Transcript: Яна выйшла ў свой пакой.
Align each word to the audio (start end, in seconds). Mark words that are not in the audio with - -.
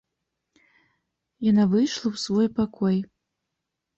Яна 1.51 1.65
выйшла 1.73 2.03
ў 2.13 2.21
свой 2.25 2.47
пакой. 2.61 2.97